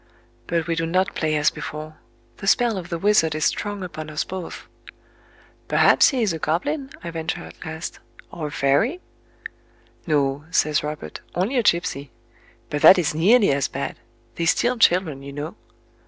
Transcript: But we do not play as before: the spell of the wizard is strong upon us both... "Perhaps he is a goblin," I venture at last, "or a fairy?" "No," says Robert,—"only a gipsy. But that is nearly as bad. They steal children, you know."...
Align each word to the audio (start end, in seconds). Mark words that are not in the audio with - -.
But 0.47 0.65
we 0.65 0.73
do 0.73 0.87
not 0.87 1.13
play 1.13 1.35
as 1.35 1.51
before: 1.51 1.97
the 2.37 2.47
spell 2.47 2.75
of 2.79 2.89
the 2.89 2.97
wizard 2.97 3.35
is 3.35 3.45
strong 3.45 3.83
upon 3.83 4.09
us 4.09 4.23
both... 4.23 4.65
"Perhaps 5.67 6.09
he 6.09 6.23
is 6.23 6.33
a 6.33 6.39
goblin," 6.39 6.89
I 7.03 7.11
venture 7.11 7.43
at 7.43 7.63
last, 7.63 7.99
"or 8.31 8.47
a 8.47 8.51
fairy?" 8.51 8.99
"No," 10.07 10.45
says 10.49 10.81
Robert,—"only 10.83 11.55
a 11.55 11.61
gipsy. 11.61 12.09
But 12.71 12.81
that 12.81 12.97
is 12.97 13.13
nearly 13.13 13.51
as 13.51 13.67
bad. 13.67 13.95
They 14.37 14.47
steal 14.47 14.79
children, 14.79 15.21
you 15.21 15.33
know."... 15.33 15.55